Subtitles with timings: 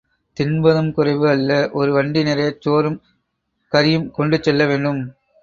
[0.37, 2.97] தின்பதும் குறைவு அல்ல ஒரு வண்டி நிறையச் சோறும்
[3.71, 5.01] கறியும் கொண்டு செல்ல வேண்டும்.